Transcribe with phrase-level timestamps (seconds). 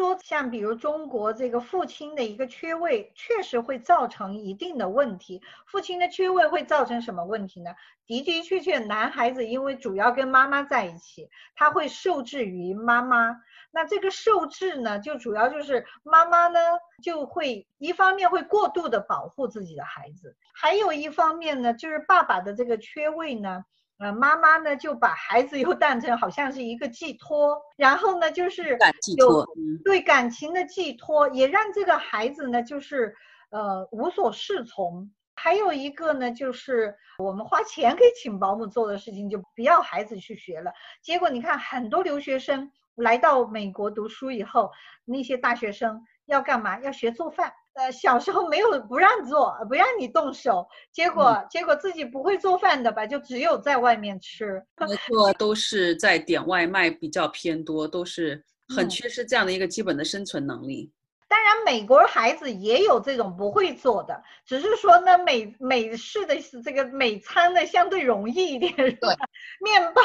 [0.00, 5.42] 说，像比如中国这个父亲的一个缺位，确实会造成一定的问题。
[5.66, 7.74] 父亲的缺位会造成什么问题呢？
[8.06, 13.42] 的的确确，男孩子因为主要跟妈妈在一起，他会受制于妈妈。
[13.72, 16.58] 那这个受制呢，就主要就是妈妈呢
[17.02, 23.66] 就会一方面会过度的保护自己的孩子，还有一方面呢，就是爸爸的这个缺位呢。
[24.00, 28.78] 呃，妈妈呢就把孩子又当成好像是一个寄托，然后呢就是
[29.18, 29.46] 有
[29.84, 33.14] 对感情的寄托，也让这个孩子呢就是
[33.50, 35.10] 呃无所适从。
[35.36, 40.72] 还有一个呢就是我们花钱给请保姆做的事情，就不要孩子去学了。
[41.02, 44.70] 结果你看很多留学生来到美国读书以后，
[45.04, 46.80] 那些大学生要干嘛？
[46.80, 47.52] 要学做饭。
[47.74, 54.62] 呃，小时候没有不让做，不让你动手，结果结果自己不会做饭的吧，就只有在外面吃。
[54.88, 58.44] 没错，都是在点外卖比较偏多，都是
[58.76, 60.90] 很缺失这样的一个基本的生存能力。
[61.28, 66.34] 当然，美国孩子也有这种不会做的，只是说呢，美美式的
[66.64, 69.14] 这个美餐呢相对容易一点，是吧？
[69.60, 70.02] 面包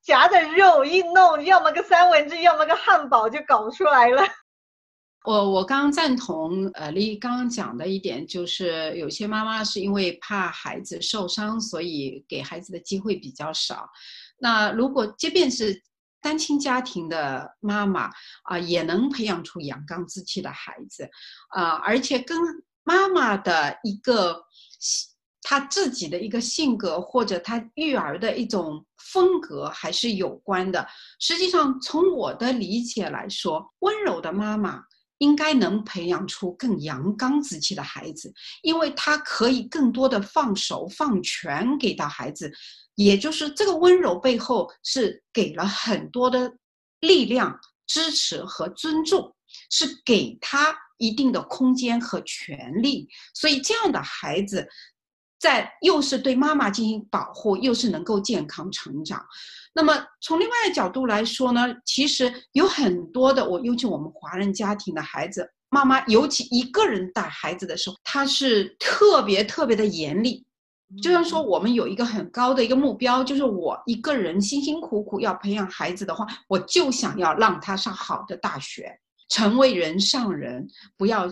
[0.00, 4.22] 夹着肉一弄，要么个三文治，要么个汉堡就搞出来了。
[5.24, 13.88] 我我刚刚赞同呃丽刚刚讲的一点，就是有些妈妈是因为怕孩子受伤，所以给孩子的机会比较少。
[14.38, 15.82] 那如果即便是
[16.20, 18.10] 单亲家庭的妈妈
[18.42, 21.08] 啊，也能培养出阳刚之气的孩子
[21.48, 22.38] 啊，而且跟
[22.82, 24.44] 妈妈的一个
[25.40, 30.86] 他自己的一个性格或者他育儿的一种风格还是有关的。
[31.18, 34.82] 实际上，从我的理解来说，温柔的妈妈。
[35.18, 42.52] 应该能培养出更阳刚之气的孩子，因为他可以更多的放手放权给到孩子，
[42.96, 46.52] 也就是这个温柔背后是给了很多的
[47.00, 49.34] 力量、支持和尊重，
[49.70, 54.66] 是给他一定的空间和权利，所以这样的孩子，
[55.44, 59.22] 在又是对妈妈进行保护，又是能够健康成长。
[59.74, 70.46] 那么从另外的角度来说呢，其实有很多的我，尤其我们华人家庭的孩子，妈妈尤其一个人带孩子的时候，她是特别特别的严厉。
[71.02, 80.66] 就像说我们有一个很高的一个目标，就是我一个人辛辛苦苦要培养孩子的话，我就想要让他上好的大学，成为人上人，
[80.96, 81.28] 不要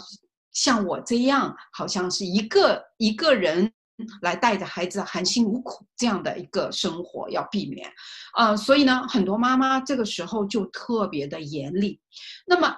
[0.52, 3.72] 像我这样，好像是一个一个人。
[4.20, 7.92] 来带着孩子含辛茹苦这样的一个生活要避免，
[8.34, 12.00] 啊，所以呢，很多妈妈这个时候就特别的严厉。
[12.46, 12.76] 那么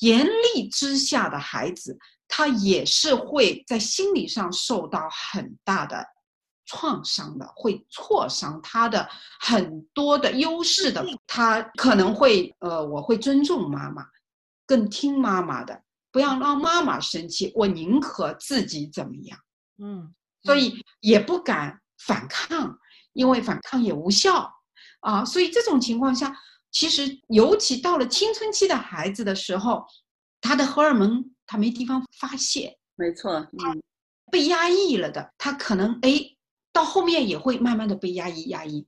[0.00, 6.04] 严厉之下的孩子，他也是会在心理上受到很大的
[6.66, 9.08] 创伤的，会挫伤他的
[9.40, 11.04] 很多的优势的。
[11.26, 14.04] 他可能会，呃，我会尊重妈妈，
[14.66, 15.80] 更听妈妈的，
[16.10, 19.38] 不要让妈妈生气，我宁可自己怎么样，
[19.78, 20.12] 嗯。
[20.44, 22.78] 所以也不敢反抗，
[23.12, 24.52] 因为反抗也无效
[25.00, 25.24] 啊。
[25.24, 26.36] 所以这种情况下，
[26.70, 29.84] 其实尤其到了青春期的孩子的时候，
[30.40, 33.82] 他的荷尔蒙他没地方发泄，没错，嗯
[34.32, 36.10] 被压抑了的，他可能哎
[36.72, 38.86] 到后面也会慢慢的被压抑压抑，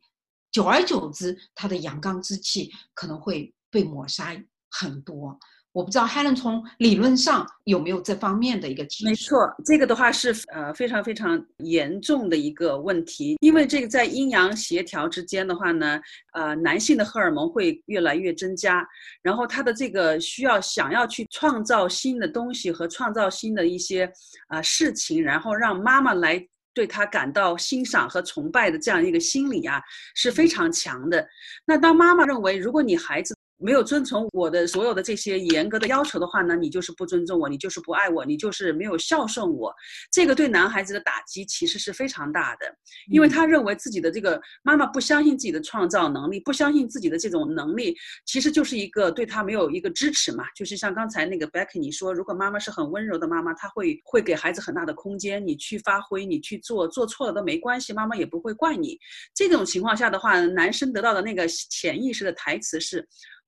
[0.51, 4.37] 久而久之，他的阳刚之气可能会被抹杀
[4.71, 5.39] 很多。
[5.77, 16.01] 我不知道 Helen 从理论上有没有这方面的一个提没错，这个的话是呃非常非常严重的一个问题，因为这个在阴阳协调之间的话呢，
[16.33, 18.83] 呃，男性的荷尔蒙会越来越增加，
[19.21, 24.11] 然后他的这个需要想要去创造新的东西和创造新的一些
[24.49, 26.43] 啊事情，然后让妈妈来
[26.73, 29.83] 对他感到欣赏和崇拜的这样一个心理啊
[30.15, 31.29] 是非常强的。
[31.67, 39.75] 那当妈妈认为，如果你孩子，没有遵从我的所有的这些严格的要求的话呢，你就是不尊重我，你就是不爱我，你就是没有孝顺我。
[40.13, 42.67] 这个对男孩子的打击其实是非常大的，
[43.11, 50.45] 因为他认为自己的这个妈妈不相信自己的创造能力，不相信自己的这种能力，其实就是一个对他没有一个支持嘛。
[50.55, 58.99] 就是像刚才那个 Becky 你说，如果妈妈是很温柔的妈妈，她会会给孩子很大的空间，你去发挥，你去做，做错了都没关系，妈妈也不会怪你。
[59.35, 63.07] 这种情况下的话，男生得到的那个潜意识的台词是。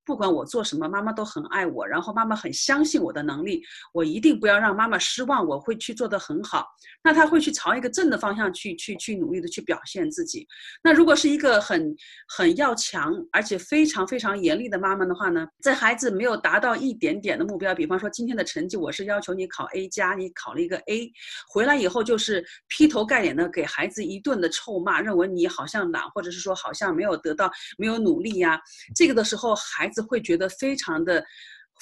[0.08, 3.62] 不管我做什么，妈妈都很爱我，然后妈妈很相信我的能力，
[3.92, 6.66] 我一定不要让妈妈失望，我会去做得很好。
[7.04, 10.48] 那他会去朝一个正的方向去去去努力的去表现自己。
[10.82, 11.94] 那如果是一个很
[12.26, 21.12] 很要强而且非常非常严厉的妈妈的话呢，在孩子没有达到一点点的目标，比方说今天的成绩我是要求你考 A 加，你考了一个 A，
[21.50, 28.58] 回来以后就是劈头盖脸的给孩子一顿的臭骂，认为你好像懒，或者是说好像没有得到没有努力呀，
[28.96, 29.97] 这个的时候孩子。
[30.02, 31.24] 会觉得非常的，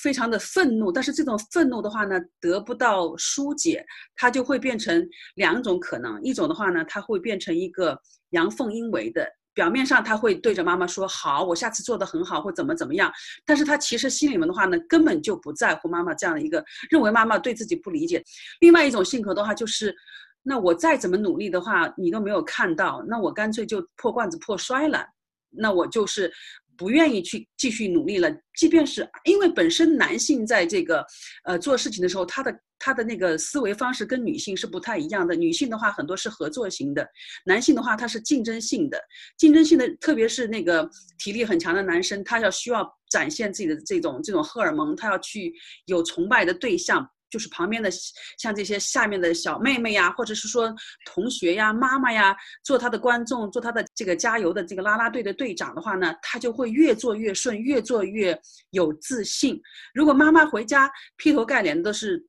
[0.03, 3.85] 非常的愤怒，但是这种愤怒的话呢，得不到疏解，
[4.15, 7.99] 它就会变成两种可能，一种的话呢，它会变成一个
[8.31, 9.27] 阳奉阴违的。
[9.55, 13.11] 表面上他会对着妈妈说好，我下次做的很好，或怎么怎么样，
[13.47, 18.23] 但是他其实心里面的话呢，根本就不在乎妈妈这样的一个认为妈妈对自己不理解。
[18.61, 19.97] 另外一种性格的话就是，
[20.43, 25.07] 那我再怎么努力的话，你都没有看到，那我干脆就破罐子破摔了，
[25.49, 26.31] 那我就是
[26.77, 28.31] 不愿意去继续努力了。
[28.57, 31.05] 即便是因为本身男性在这个
[31.45, 32.55] 呃做事情的时候，他的。
[32.79, 35.35] 他的那个思维方式跟女性是不太一样的。
[35.35, 37.09] 女性的话很多是合作型的，
[37.47, 39.01] 男性的话他是竞争性的。
[39.39, 40.87] 竞争性的，特别是那个
[41.19, 45.55] 体力很强的男生，他要需要展现自己的这种这种荷尔蒙，他要去
[45.87, 47.91] 有崇拜的对象，就是旁边的
[48.39, 50.75] 像这些下面的小妹妹呀，或者是说
[51.05, 58.39] 同学呀、妈妈呀，做他的观众，做他的这个加油的这个啦啦队的队长的话呢，他就会越做越顺，越做越
[58.71, 59.61] 有自信。
[59.93, 62.27] 如果妈妈回家劈头盖脸都是。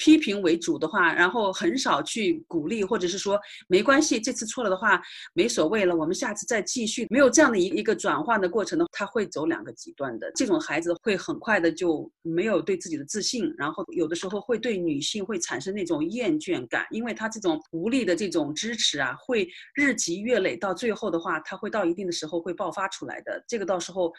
[0.00, 3.38] 批评为主的话，然后很少去鼓励，或者是说
[3.68, 4.98] 没关系，这次错了的话
[5.34, 7.06] 没所谓了，我们下次再继续。
[7.10, 10.32] 没有这样的一一个转换的过程呢，他会走两个极端的。
[10.34, 23.44] 这种孩子会很快的就没有对自己的自信，然后有的时候会对女性会产生那种厌倦感，因为他这种无力的这种支持啊，会日积月累，到最后的话，他会到一定的时候会爆发出来的。
[23.46, 24.10] 这个到时候。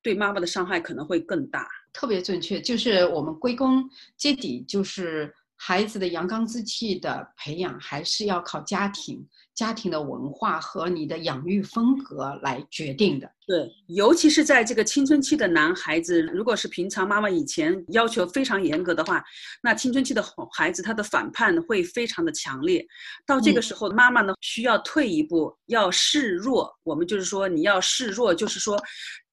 [0.00, 3.68] 对妈妈的伤害可能会更大，特别准确，就是我们归根
[4.16, 13.28] 结底，就是孩子的阳刚之气的培养，还是要靠家庭、家庭的文化和你的养育风格来决定的。
[13.44, 19.24] 对，尤其是在这个青春期的男孩子，如果是平常妈妈以前要求非常严格的话，
[19.60, 20.22] 那青春期的
[20.52, 22.86] 孩子他的反叛会非常的强烈。
[23.26, 26.72] 到这个时候，妈妈呢需要退一步，要示弱。
[26.84, 28.80] 我们就是说，你要示弱，就是说。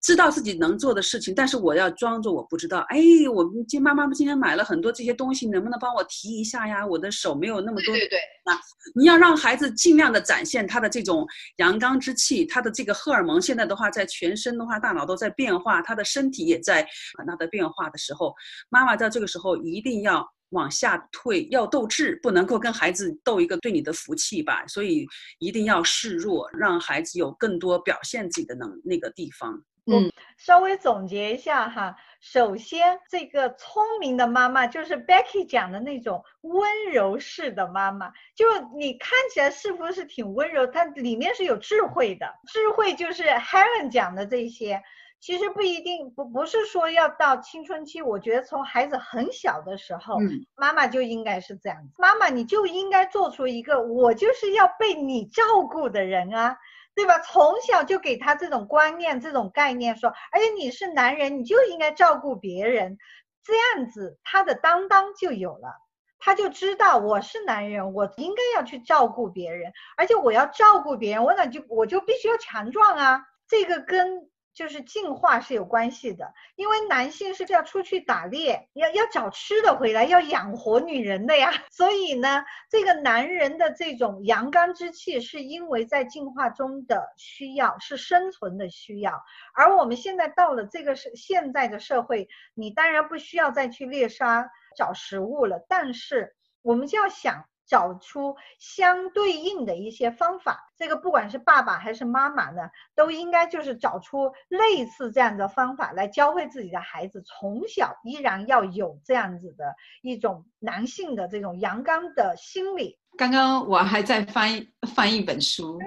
[0.05, 2.85] 知道自己能做的事情，但是我要装作我不知道。
[2.89, 2.99] 哎，
[3.33, 6.85] 我们今妈妈今天买了很多这些东西，能不能帮我提一下呀？
[6.85, 7.95] 我的手没有那么多。
[7.95, 8.19] 对对。
[8.43, 8.53] 啊，
[8.93, 11.25] 你要让孩子尽量的展现他的这种
[11.57, 16.87] 阳刚之气，他的这个荷尔蒙现在的话，在全身的话，大脑都在变化，他的身体也在
[17.17, 18.31] 很大的变化的时候，
[18.69, 24.67] 妈妈在这个时候一定要往下退，要斗志，不能够跟孩子斗一个对你的福气吧。
[24.67, 25.07] 所以
[25.39, 29.59] 一定要示弱，让孩子有更多表现自己的能那个地方。
[29.85, 31.95] 嗯，稍微总结一下哈。
[32.19, 38.45] 首先，这个聪明的妈妈就是 Becky 讲的那种温柔式的妈妈，就
[38.75, 40.65] 你看起来是不是挺温柔？
[40.65, 42.33] 它里面是有智慧的。
[42.47, 44.81] 智慧就是 Helen 讲的这些，
[45.19, 48.01] 其实不一定不不是说要到青春期。
[48.01, 50.17] 我觉得从孩子很小的时候，
[50.55, 51.93] 妈妈就应该是这样子。
[51.99, 56.57] 妈妈你就应该做出一个我就是要被你照顾的人啊。
[56.95, 57.19] 对吧？
[57.19, 62.97] 从小就给他这种观念、这种概念，说，而且你是男人，你就应该照顾别人，
[63.43, 65.75] 这样子他的担当就有了，
[66.17, 74.29] 他就知道我是男人，我应该要去照顾别人，而且我要照顾别人，我那就我就必须要强壮啊，这个跟。
[74.55, 81.51] 就是进化是有关系的，因为男性是要出去打猎，要要找吃的回来，要养活女人的呀。
[81.69, 89.21] 所以呢，这个男人的这种阳刚之气，是因为在进化中的需要，是生存的需要。
[89.53, 97.45] 而我们现在到了这个是现在的社会，你当然不需要再去猎杀找食物了，但是我们就要想。
[97.67, 112.99] 找出相对应的一些方法，这个不管是爸爸还是妈妈呢，都应该就是找出类似这样的方法来教会自己的孩子，从小依然要有这样子的一种男性的这种阳刚的心理。
[113.17, 115.77] 刚刚我还在翻翻一本书，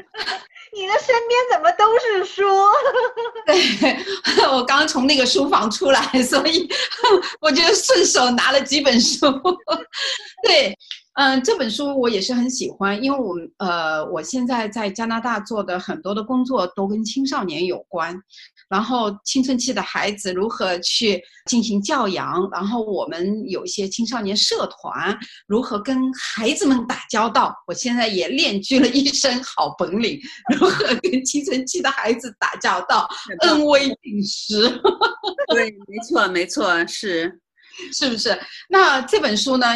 [0.75, 2.43] 你的身边怎么都是书？
[3.47, 6.69] 对， 我刚从那个书房出来，所以
[7.41, 9.27] 我就顺手拿了几本书。
[10.47, 10.77] 对。
[11.21, 18.17] 嗯，这本书我也是很喜欢，因为我们呃，我现在在加拿大做的很多的工作都跟青少年有关，
[18.69, 30.21] 然后青春期的孩子如何去进行教养，然后我们有一些青少年社团如何跟孩子们打交道，我现在也练就了一身好本领，
[30.59, 33.09] 如何跟青春期的孩子打交道，
[33.41, 34.69] 恩威并施。
[35.55, 37.41] 对，没错，没错，是，
[37.97, 38.39] 是不是？
[38.69, 39.67] 那这本书呢，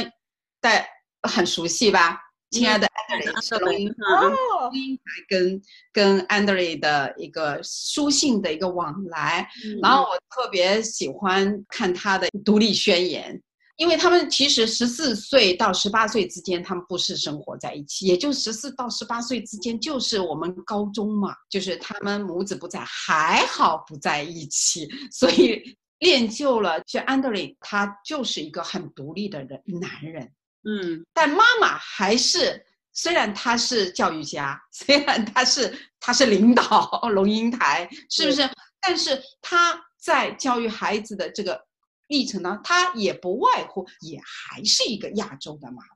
[0.61, 0.87] 在。
[1.29, 2.19] 很熟悉吧，
[2.53, 9.49] 亲爱的 Andrew，是录音台跟跟 Andrew 的一个书信的一个往来，
[9.83, 13.43] 然后我特别喜欢看他的独立宣言，
[13.77, 25.77] 因为他们其实十四岁到十八岁之间，他们不是生活在一起，也就十四到十八岁之间就是我们高中嘛，就是他们母子不在，还好不在一起，所以。
[26.03, 30.29] 练就了，就安德烈他就是一个很独立的人男人，
[30.65, 38.49] 嗯，但妈妈还是虽然她是教育家， 虽然她是她是领导龙应台，是不是？
[38.81, 41.65] 但是她在教育孩子的这个
[42.09, 45.87] 历程当中，他也不外乎也还是一个亚洲的妈妈，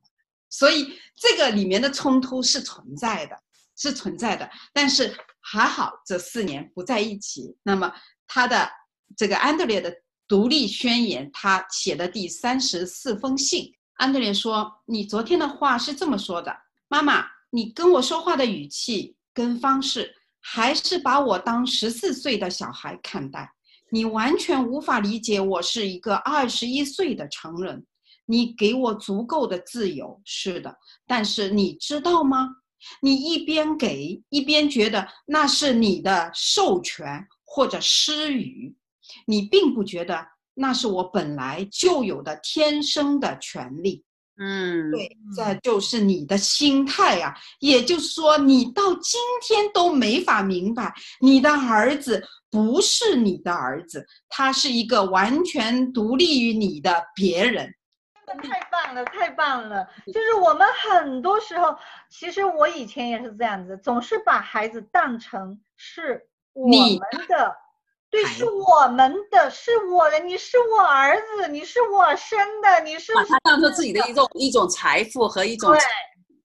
[0.49, 3.37] 所以这个里面的冲突是存在的，
[3.77, 4.49] 是存在的。
[4.73, 7.57] 但是还好，这四年不在一起。
[7.65, 7.93] 那么
[8.27, 8.71] 他的
[9.17, 9.95] 这个安德烈的
[10.27, 16.57] 独立宣言，他写的第三十四封信，安德烈说：“你昨天的话是这么说的，
[16.89, 20.15] 妈妈，你跟我说话的语气跟方式。”
[20.49, 23.51] 还是把我当十四岁的小孩看待，
[23.91, 27.85] 你完全无法理解我是一个二十一岁的成人。
[28.27, 30.73] 你给我足够的自由，是的，
[31.05, 32.49] 但是你知道吗？
[33.03, 38.73] 你一边给，一边觉得那是你的授权或者施予，
[39.27, 44.03] 你并不觉得那是我本来就有的天生的权利。
[44.39, 47.35] 嗯，对，这就是你的心态呀。
[47.61, 57.73] 也就是说，你到今天都没法明白，你的儿子不是你的儿子，他是一个完全独立于你的别人。
[58.27, 59.89] 真的太棒了，太棒了！
[60.13, 61.75] 就是我们很多时候，
[62.11, 66.99] 其实我以前也是这样子，总是把孩子当成是我们
[67.29, 67.57] 的。
[68.11, 75.81] 对，是我们的，是我的，你是我儿子，你是我生的，你是把他当做自己的一种一种财富和一种对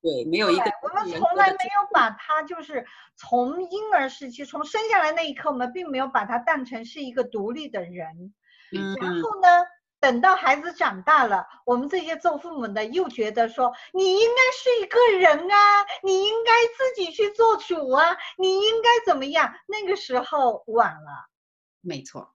[0.02, 2.84] 对，没有一个我们从来没有把他就是
[3.16, 8.34] 从婴儿时期，从生下来那一刻，我们并没有把他当成是一个独立的人。
[8.76, 9.48] 嗯，然后呢，
[10.00, 19.54] 等到孩子长大了，我们这些做父母的又觉得说，你应该是一个人啊，你应该自己去做主啊，你应该怎么样？
[19.68, 21.30] 那个时候晚了。
[21.82, 22.28] 没错，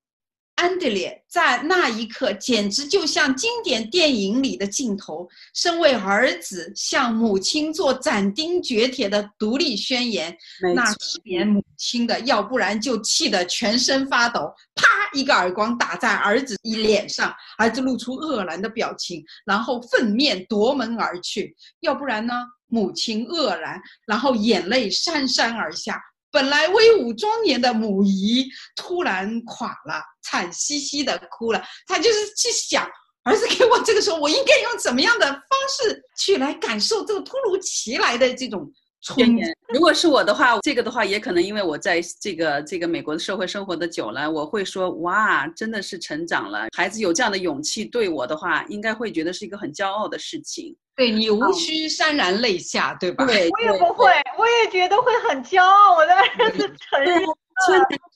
[0.57, 5.29] 安德烈在那一刻简直就像经典电影里的镜头。
[5.55, 10.37] 身为儿子向母亲做斩钉截铁的独立宣言，
[10.75, 22.33] 那是连母亲的，要不然就气得全身发抖，啪一个耳光打在儿子一脸上，儿子露出愕然的表情，然后愤面夺门而去；要不然呢，
[22.67, 26.01] 母亲愕然，然后眼泪潸潸而下。
[26.37, 31.65] 本来威武庄严的母仪突然垮了，惨兮兮的哭了。
[31.87, 32.87] 他就是去想，
[33.25, 38.71] 儿子给我这个时候，我应该用怎么样的方式去来感受这个突如其来的这种？
[39.73, 46.67] 如果是我的话，这个的话也可能因为我在这个这个美国的社会生活的久了，我会说哇，真的是成长了。
[46.77, 50.77] 孩子有这样的勇气对我的话，应该会觉得是一个很骄傲的事情。
[50.97, 53.25] 对你无需潸然泪下，对吧？
[53.29, 55.95] 对，我也不会，我也觉得会很骄傲。
[55.95, 57.37] 我的儿子成人了，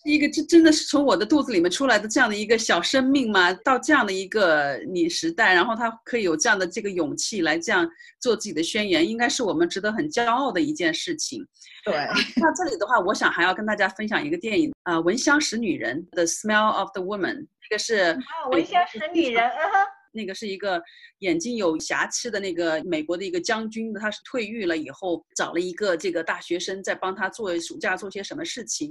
[0.02, 3.52] 是一个这真的是从我的肚子里面出来的这样的一个小生命吗？
[3.52, 7.86] 到这样的一个你时代，然后他可以有这样的这个勇气来这样
[8.18, 11.46] 做自己的宣言，应该是我们值得很骄傲的一件事情。
[11.84, 11.94] 对，
[12.36, 19.99] 那这里的话，我想还要跟大家分享一个电影啊，《闻香识女人》The Smell of the Woman，这个是啊，闻香识女人，嗯哼。
[20.12, 20.82] 那个是一个
[21.18, 28.88] 眼睛有瑕疵的那个美国的一个将军，他是退役了以后找了一个这个大学生在帮他做暑假做些什么事情。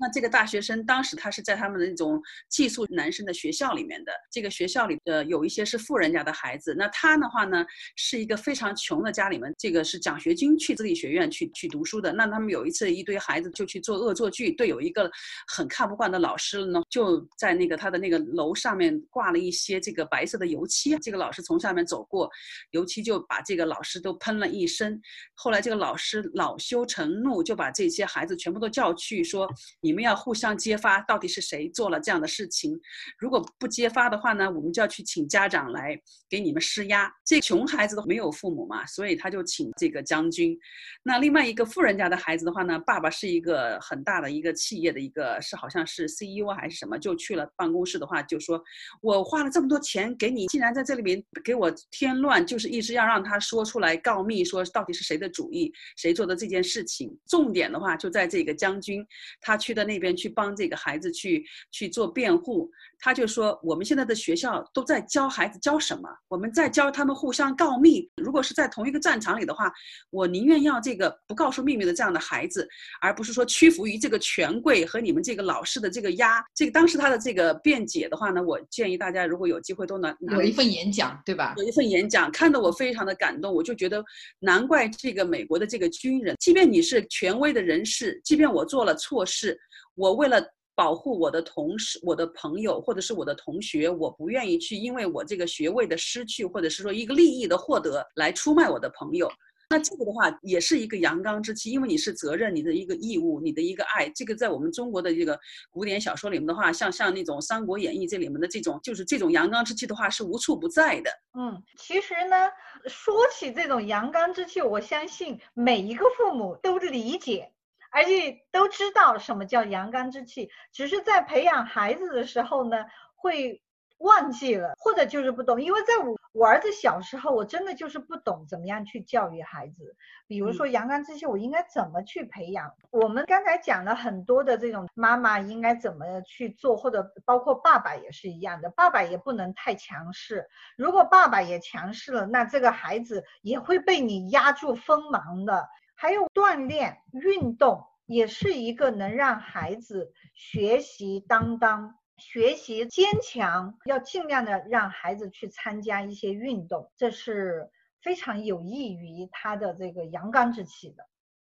[0.00, 7.62] 那这个大学生当时他是在他们的那种寄宿男生的学校里面的，这个学校里的有一些是富人家的孩子，那他的话呢
[7.96, 12.14] 是一个非常穷的家里面，这个是奖学金去私立学院去去读书的。
[12.14, 15.10] 那他们有一次一堆孩子就去做恶作剧，对有一个
[15.46, 22.30] 很看不惯的老师呢，就在那个他的那个楼上面挂了一些这个白色的油漆，这个老师从下面走过，
[22.70, 24.98] 油漆就把这个老师都喷了一身。
[25.34, 29.46] 后来这个老师恼羞成怒，就把这些孩子全部都叫去说。
[29.90, 32.80] 你们要互相揭发，到底是谁做了这样的事情？
[33.18, 37.12] 如果不揭发的话呢，我们就要去请家长来给你们施压。
[37.26, 40.56] 这穷孩子都没有父母嘛，所以他就请这个将军。
[41.02, 48.62] 那另外一个富人家的孩子的话呢，爸爸是一个很大的一个企业的一个是好像是 CEO 还是什么，就去了办公室的话，就说
[49.02, 57.12] 我花了这么多钱给你，竟然在这里面给我添乱，就是一直要让他说出来告密，说到底是谁的主意，谁做的这件事情。
[57.26, 59.04] 重点的话就在这个将军，
[59.40, 59.79] 他去的。
[59.80, 66.06] 在那边去帮这个孩子去去做辩护，他就说我们现在的学校都在教孩子教什么？
[66.28, 68.06] 我们在教他们互相告密。
[68.16, 69.72] 如果是在同一个战场里的话，
[70.10, 72.68] 我宁愿要这个不告诉秘密的这样的孩子，
[73.00, 76.44] 而不是说屈服于这个权贵和你们这个老师的这个压。
[76.54, 81.54] 这个当时他的这个辩解的话呢，我建议大家如果有机会都能有一份演讲，对吧？
[81.56, 84.04] 有一份演讲，看得我非常的感动，我就觉得
[84.40, 89.58] 难怪这个美国的这个军人，即便你是权威的人士，即便我做了错事。
[89.94, 90.42] 我为了
[90.74, 99.30] 保护我的同事、我的朋友或者是我的同学，我不愿意去因为我这个学位的失去，或者是说一个利益的获得来出卖我的朋友。
[99.72, 104.08] 那这个的话也是一个阳刚之气，因为你是责任，你的一个义务，你的一个爱。
[104.16, 105.38] 这个在我们中国的这个
[105.70, 111.10] 古典小说里面的话，像像那种《三国演义》这里面的这种，就是这种阳刚之气的话是无处不在的。
[111.38, 112.48] 嗯，其实呢，
[112.86, 117.52] 说起这种阳刚之气，我相信每一个父母都理解，
[117.90, 123.62] 而且都知道什么叫阳刚之气，只是在培养孩子的时候呢，会。
[124.00, 129.94] 忘记了，或者就是不懂，因为在我我儿子小时候，我真的就是不懂怎么样去教育孩子。
[130.26, 132.72] 比如说阳刚之气，我应该怎么去培养？
[132.90, 140.48] 我们刚才讲了很多的这种妈妈应该怎么去做，或者包括爸爸也是一样的，爸爸也不能太强势。
[140.78, 145.68] 如果爸爸也强势了，那这个孩子也会被你压住锋芒的。
[146.00, 151.94] 还有锻炼运动，也是一个能让孩子学习担当。
[152.16, 157.68] 学习坚强，要尽量的让孩子去参加一些运动，这是
[158.02, 161.06] 非常有益于他的这个阳刚之气的。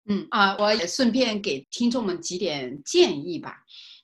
[0.09, 3.59] 嗯啊，我也顺便给听众们几点建议吧。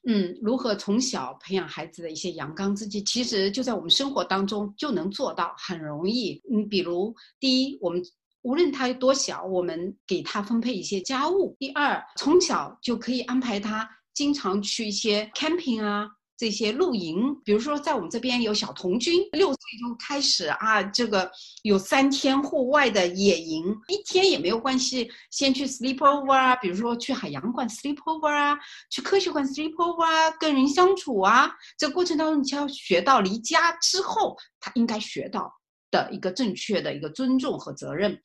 [0.08, 6.42] 嗯，如何从小培养孩子的一些阳刚之气，其实就在我们生活当中就能做到，很容易。
[6.50, 8.02] 嗯，比如第一，我们
[8.42, 16.08] 无论他有多小，我们给他分配一些家务；第二，从小就可以安排他经常去一些 camping 啊。
[16.34, 21.30] 这些露营，比如说在我们这边有小童军，六岁就开始啊，这个
[21.62, 28.58] 有三天户外的野营，一天也没有关系，先去 sleep over 啊，比如说去海洋馆 sleep over 啊，
[28.90, 35.52] 去科学馆 sleep over 啊，跟人相处啊，这过程当中你就要学到离家之后他应该学到
[35.92, 38.20] 的一个正确的一个尊重和责任。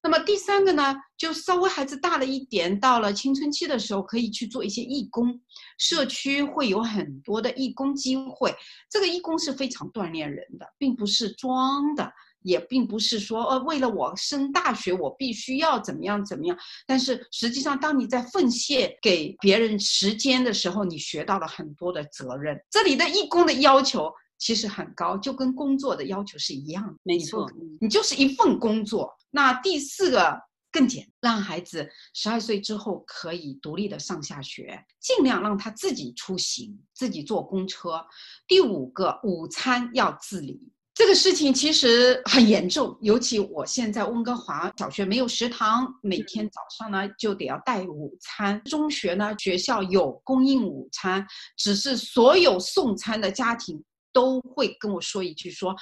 [0.00, 5.40] 那么第三个呢，就稍微孩子大了一点，到了青春期的时候，可以去做一些义工，
[5.76, 8.54] 社区会有很多的义工机会。
[8.88, 16.56] 这个义工是非常锻炼人的，并不是装的，也并不是说呃为了我升大学我必须要怎么样怎么样。
[16.86, 22.56] 但是实际上，当你在奉献给别人时间的时候，你学到了很多的责任。
[22.70, 24.12] 这里的义工的要求。
[24.38, 26.94] 其实很高，就跟工作的要求是一样的。
[27.02, 29.12] 没错，你就是一份工作。
[29.30, 38.00] 那第四个更简，让孩子十二岁之后可以独立的上下学，尽量让他自己出行，自己坐公车。
[38.46, 40.72] 第五个，午餐要自理。
[40.94, 48.60] 这个事情其实很严重，尤其我现在温哥华小学没有食堂，每天早上呢就得要带午餐。
[48.64, 51.24] 中学呢学校有供应午餐，
[51.56, 53.80] 只是所有送餐的家庭。
[54.12, 55.74] 都会跟我说一句：“说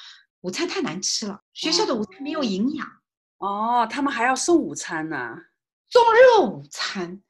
[0.42, 2.86] 午餐太难吃了，学校的午餐没有营养。”
[3.38, 5.36] 哦，他们还要送午餐呢，
[5.90, 7.22] 送热午餐，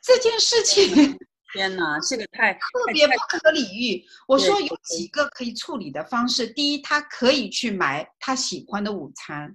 [0.00, 1.18] 这件事情，
[1.52, 2.60] 天哪，这个太特
[2.92, 4.04] 别不可理喻。
[4.28, 9.48] 我说有几个可以处理的方式：第一，他可以去买他喜欢的午餐；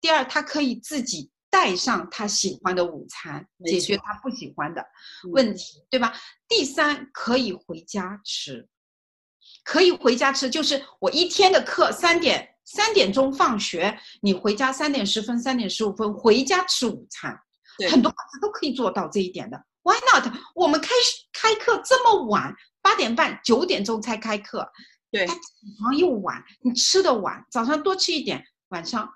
[0.00, 4.82] 第二，他可以自己带上他喜欢的午餐，解决他不喜欢的
[5.32, 6.14] 问题，对吧？
[6.48, 8.66] 第三，可以回家吃。
[9.64, 17.38] 可以回家吃，就是我一天的课三点三点钟放学，你回家三点十分、三点十五分回家吃午餐。
[17.90, 19.56] 很多孩子都可以做到这一点的。
[19.82, 20.32] Why not？
[20.54, 20.88] 我们开
[21.32, 24.70] 开课这么晚，八点半、九点钟才开课，
[25.10, 25.34] 对，起
[25.78, 29.08] 床又晚，你吃的晚，早上多吃一点，晚上。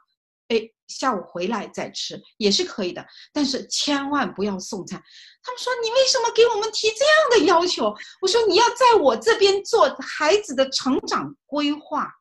[0.88, 5.02] 下午回来再吃也是可以的，但是千万不要送餐。
[5.42, 7.94] 他们说你为什么给我们提这样的要求？
[8.20, 12.12] 我说你要在我这边做孩子的成长规划，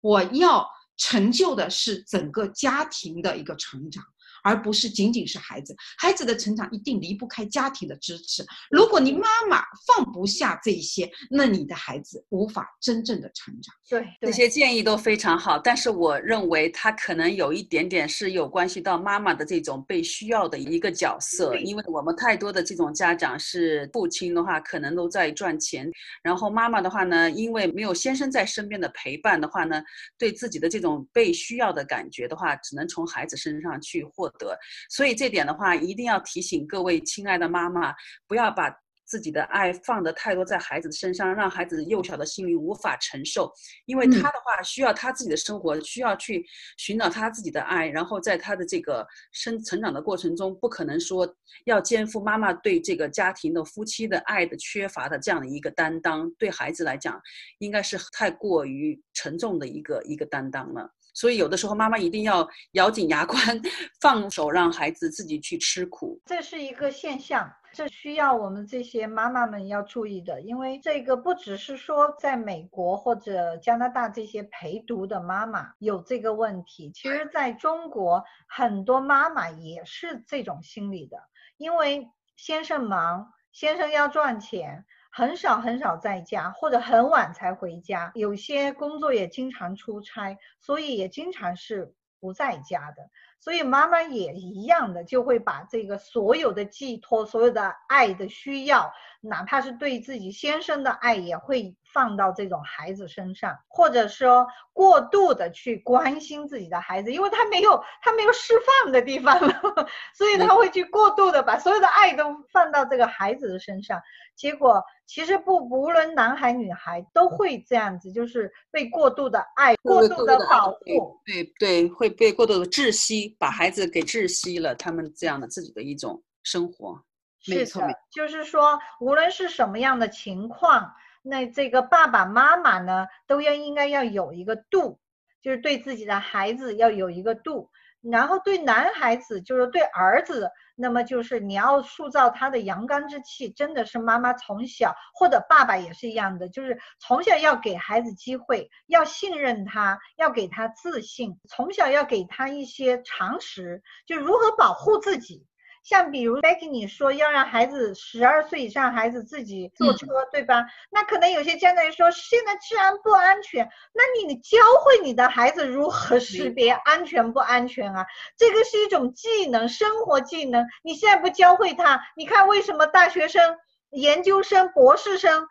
[0.00, 4.02] 我要成就的是整个家庭的一个成长。
[4.42, 8.44] 而不是仅仅是孩子，孩子的成长一定离不开家庭的支持。
[8.70, 13.74] 如果你妈妈放不下这些，那你的孩子无法真正的成长。
[13.88, 25.90] 对，这些建议都非常好，但是我认为他可能有一点点是有关系到妈妈的这种被需要的一个角色，因为我们太多的这种家长是父亲的话可能都在赚钱，
[26.22, 29.82] 然后妈妈的话呢，因为没有先生在身边的陪伴的话呢，
[30.18, 34.27] 对自己的这种被需要的感觉的话，只能从孩子身上去获。
[34.38, 34.58] 得，
[34.90, 37.94] 所以这点的话，一定要提醒各位亲爱的妈妈，
[38.26, 38.70] 不要把
[39.04, 43.50] 自己的爱放得太多在孩子身上，让孩子幼小的心灵无法承受。
[43.86, 46.44] 因为他的话需要他自己的生活，需要去
[46.76, 51.26] 寻找他自己的爱，然后在他的这个生成长的过程中，不可能说
[51.64, 57.18] 要肩负妈妈对这个家庭的夫妻的爱的缺乏的这样的一个担当，对孩子来讲，
[57.60, 60.92] 应该是太过于沉重的一个一个担当了。
[61.18, 63.36] 所以有的时候妈妈一定要咬紧牙关，
[64.00, 66.20] 放手让孩子自己去吃苦。
[66.26, 81.16] 这是一个现象，这需要我们这些妈妈们要注意的，因为这个不只是说在美国或者加拿大这些陪读的妈妈有这个问题，其实在中国很多妈妈也是这种心理的，
[81.56, 84.84] 因为先生忙，先生要赚钱。
[85.10, 93.10] 很少很少在家，或者很晚才回家，有些工作也经常出差，所以也经常是不在家的。
[93.40, 108.54] 所以妈妈也一样的，就会把这个所有的寄托、所有的爱的需要，哪怕是对自己先生的爱，也会放到这种孩子身上，或者说过度的去关心自己的孩子，因为他没有他没有释
[108.84, 109.52] 放的地方了，
[110.16, 114.00] 所以他会去过度的把所有的爱都放到这个孩子的身上，
[114.36, 114.82] 结果。
[115.10, 124.74] 其实不，无论男孩女孩都会这样子，就是被过度的爱、过度的保护，对对，会被过度的窒息，把孩子给窒息了。
[124.74, 127.02] 他们这样的自己的一种生活，
[127.46, 134.98] 没错，就是说，无论是什么样的情况，那这个爸爸妈妈呢，都要应该要有一个度，
[135.40, 137.70] 就是对自己的孩子要有一个度。
[138.00, 155.44] 然后对男孩子，就是对儿子，那么就是你要塑造他的阳刚之气，真的是妈妈从小或者爸爸也是一样的，就是从小要给孩子机会，要信任他，要给他自信，从小要给他一些常识，就如何保护自己。
[155.88, 160.66] 像比如 Becky 你说要让孩子十二岁以上孩子自己坐车，对吧？
[160.90, 168.04] 那可能有些家长说现在治安不安全，那你教会你的孩子如何识别安全不安全啊？
[168.36, 170.66] 这个是一种技能，生活技能。
[170.82, 173.56] 你现在不教会他，你看为什么大学生、
[173.88, 175.48] 研究生、博士生？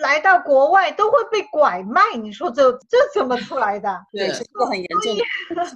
[0.00, 4.06] 来到国外都会被拐卖，你说这这怎么出来的？
[4.12, 5.16] 对，是个很严重
[5.56, 5.66] 的。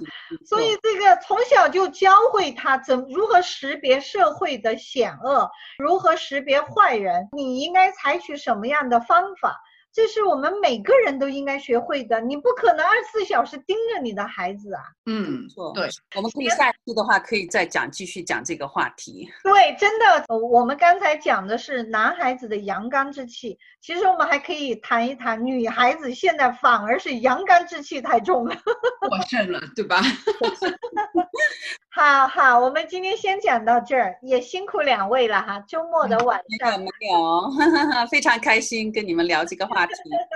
[0.45, 9.61] 所以这个从小就教会他怎如何识别社会的险恶，如何识别坏人，你应该采取什么样的方法。
[9.95, 12.19] 这是我们每个人都应该学会的。
[12.19, 14.81] 你不可能二十四小时盯着你的孩子啊。
[15.05, 15.71] 嗯，错。
[15.73, 19.31] 对，我们可以下期的话可以再讲，继续讲这个话题。
[19.41, 28.53] 对，真的，我们刚才讲的是男孩子的阳刚之气，其实我们还可以谈一谈女孩子现在反而是阳刚之气太重了，
[29.07, 30.01] 过剩了，对吧？
[31.95, 35.63] 好好，我们今天先讲到这儿，也辛苦两位了哈。
[35.65, 37.49] 周末的晚上没有，
[38.11, 39.93] 非常开心跟你们聊这个话题。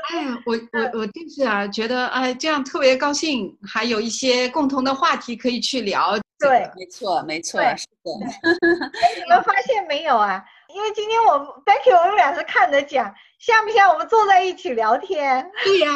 [0.10, 6.18] 哎呀，我我我就是啊，觉得哎这样特别高兴，还有一些共同的话题可以去聊。
[6.40, 8.26] 对，没错没错，是的。
[8.26, 10.42] 哎，你们发现没有啊？
[10.74, 15.46] 因为今天我们 Becky 我们俩是看着讲，像不像我们坐在一起聊天？
[15.66, 15.92] 对呀，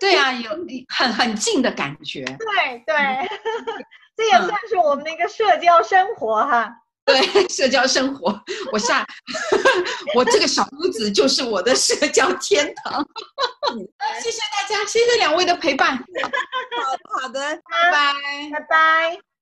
[0.00, 0.50] 对呀，有
[0.88, 2.24] 很很近的感觉。
[2.24, 2.96] 对对。
[4.20, 6.70] 这也算是我们的一个社交生活哈。
[7.06, 8.38] 对，社交生活，
[8.70, 9.04] 我下，
[10.14, 13.04] 我这个小屋子就是我的社交天堂。
[14.22, 15.96] 谢谢大家，谢谢两位的陪伴。
[15.96, 18.12] 好好的，拜拜，
[18.52, 19.29] 拜拜。